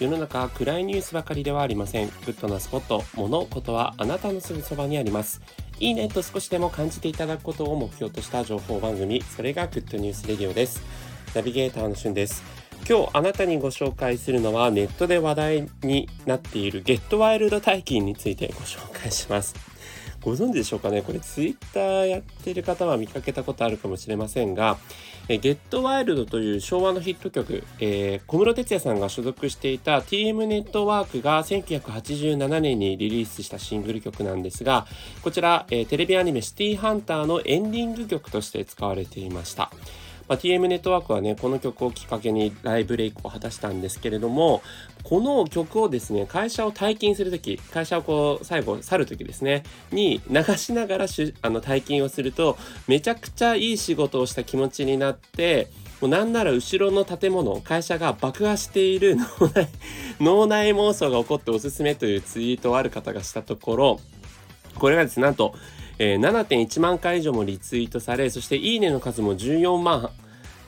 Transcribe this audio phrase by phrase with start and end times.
[0.00, 2.06] 世の中暗いニュースばかりではありません。
[2.06, 5.40] グッドなスポット物事はあなたのすぐそばにあります。
[5.80, 10.82] いいねと少しでも感じていただくことを目標とした情報番組それがグッドニュースレディオです。
[11.34, 12.44] ナビゲーターのしゅんです。
[12.88, 19.67] 今日あなたにご紹介するのはネットで話題になっている Get Wild退勤についてご紹介します。
[20.28, 21.00] ご存知でしょうかね？
[21.00, 24.76] これツイッターやってる方は見かけたことあるかもしれませんが
[25.30, 34.86] 「えゲットワイルドという昭和のヒット曲、えー、小室哲哉さんが所属していた TM ネットワークが1987年にリリースしたシングル曲なんですが
[35.22, 39.70] こちら、えー、テレビアニメ「シティーハンター」のエンディング曲として使われていました。
[40.28, 44.62] まあ、TM ネットワークはねこの曲をきっかけにライブレイクを果たしたんですけれども
[45.02, 55.68] この曲をですね会社を退勤する時会社をこう最後去る時ですねに流しながらしあの退勤をするとめちゃくちゃいい仕事をした気持ちになって
[56.00, 59.68] もうなんなら後ろの建物会社が爆破している 脳内
[60.20, 64.00] 脳内妄想が起こっておすすめというツイートをある方がしたところ
[64.74, 65.54] これがですねなんと
[65.98, 70.10] えー、7.1万回以上もリツイートされそしていいねの数も14万、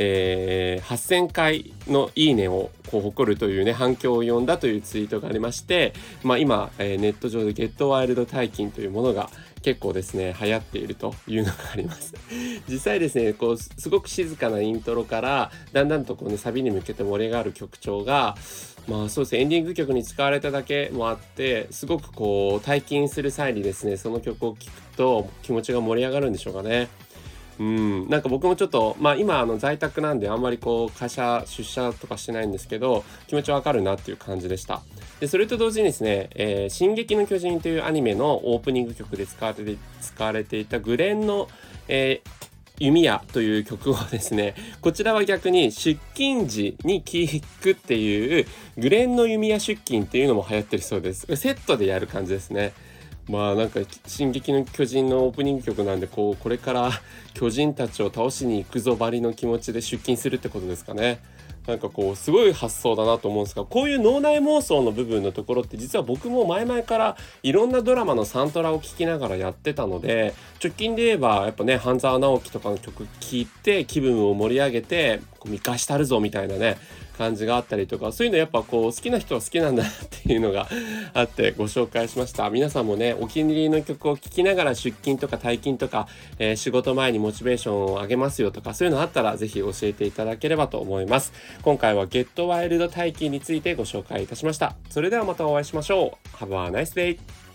[0.00, 9.28] えー、8000回のいいねをこう誇るというね反響を呼んだというツイートがありまして、まあ、今、えー、ネット上でゲットワイルド大金というものが
[9.62, 12.14] 結構ですね流行っているというのがあります
[12.70, 18.36] 実際ですねこうすごく静かなイントロからだんだんとこうねサビに向けて盛り上がる曲調が
[18.86, 26.88] まあそうですねエンディング曲に使われただけもあってすごくこう退勤する際にですねその曲を聴くと気持ちが盛り上がるんでしょうかね。
[27.58, 34.82] うん、なんか僕もちょっとまあ今あの在宅なんであんまりこう会社出社とかしてないんですけど気持ちわかるなっていう感じでした
[35.20, 41.48] でそれと同時にですね「えー、進撃の巨人」というアニメのオープニング曲で使われて使われていたグレンの、
[41.88, 42.48] えー
[42.80, 51.26] 弓矢という曲をですね、こちらは逆に出勤時に聴くっていうグレンの弓矢出勤っていうのも流行ってるそうです。
[51.36, 52.72] セットでやる感じですね。
[53.28, 56.90] まあなんか「進撃の巨人」のオープニング曲なんでこうこれから
[57.34, 61.20] 巨人たちを倒しに行くぞばりの気持ちで出勤するってことですかね。
[61.66, 70.32] なんかこうすごい発想だなと思うんですがこういう脳内妄想の部分のところって実は僕も前々からいろんなドラマのサントラを聴きながらやってたので
[70.64, 76.78] 直近で言えばやっぱね半沢直樹とかの曲聴いて気分を盛り上げて見返したるぞみたいなね
[77.18, 80.68] 感じがあったりとかそういうのやっぱこう好きな人は好きなんだなっていうのが
[81.12, 82.48] あってご紹介しました。
[82.50, 86.06] 皆さんもねお気に入りの曲を聴きながら出勤とか退勤とか、
[86.38, 91.32] えー、仕事前にモチベーションを上げますよとかそういうのあったら是非教えていただければと思います。
[91.62, 94.76] 今回はゲットワイルド待機についてご紹介いたしました。
[94.88, 96.36] それではまたお会いしましょう。
[96.36, 97.47] Have a nice day!